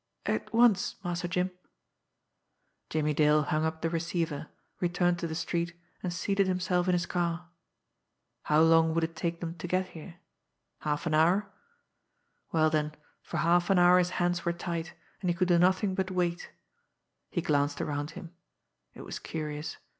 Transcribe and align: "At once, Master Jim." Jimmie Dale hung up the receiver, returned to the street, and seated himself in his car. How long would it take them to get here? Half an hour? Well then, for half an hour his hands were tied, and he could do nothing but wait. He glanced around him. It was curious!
"At 0.25 0.51
once, 0.51 0.95
Master 1.03 1.27
Jim." 1.27 1.51
Jimmie 2.89 3.13
Dale 3.13 3.43
hung 3.43 3.65
up 3.65 3.83
the 3.83 3.89
receiver, 3.91 4.47
returned 4.79 5.19
to 5.19 5.27
the 5.27 5.35
street, 5.35 5.75
and 6.01 6.11
seated 6.11 6.47
himself 6.47 6.87
in 6.87 6.93
his 6.93 7.05
car. 7.05 7.49
How 8.45 8.61
long 8.61 8.95
would 8.95 9.03
it 9.03 9.15
take 9.15 9.41
them 9.41 9.53
to 9.59 9.67
get 9.67 9.89
here? 9.89 10.15
Half 10.79 11.05
an 11.05 11.13
hour? 11.13 11.51
Well 12.51 12.71
then, 12.71 12.95
for 13.21 13.37
half 13.37 13.69
an 13.69 13.77
hour 13.77 13.99
his 13.99 14.09
hands 14.17 14.43
were 14.43 14.53
tied, 14.53 14.89
and 15.21 15.29
he 15.29 15.35
could 15.35 15.49
do 15.49 15.59
nothing 15.59 15.93
but 15.93 16.09
wait. 16.09 16.49
He 17.29 17.41
glanced 17.43 17.79
around 17.79 18.09
him. 18.17 18.33
It 18.95 19.01
was 19.03 19.19
curious! 19.19 19.77